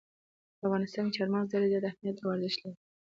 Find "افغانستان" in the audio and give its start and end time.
0.67-1.05